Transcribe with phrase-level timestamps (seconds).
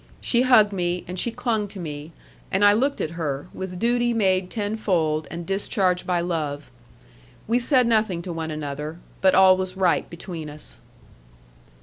[0.19, 2.11] She hugged me, and she clung to me;
[2.51, 6.71] and I looked at her, with duty made tenfold, and discharged by love.
[7.47, 10.81] We said nothing to one another; but all was right between us.